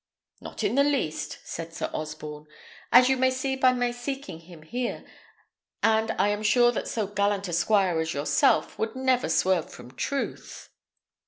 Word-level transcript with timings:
"Not 0.41 0.63
in 0.63 0.73
the 0.73 0.83
least," 0.83 1.37
said 1.43 1.75
Sir 1.75 1.87
Osborne, 1.93 2.47
"as 2.91 3.07
you 3.07 3.17
may 3.17 3.29
see 3.29 3.55
by 3.55 3.71
my 3.71 3.91
seeking 3.91 4.39
him 4.39 4.63
here; 4.63 5.03
and 5.83 6.09
I 6.17 6.29
am 6.29 6.41
sure 6.41 6.71
that 6.71 6.87
so 6.87 7.05
gallant 7.05 7.47
a 7.49 7.53
squire 7.53 7.99
as 7.99 8.11
yourself 8.15 8.79
would 8.79 8.95
never 8.95 9.29
swerve 9.29 9.69
from 9.71 9.91
truth." 9.95 10.69